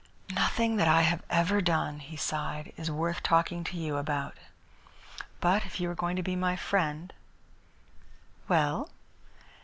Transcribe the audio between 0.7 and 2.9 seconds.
that I have ever done," he sighed, "is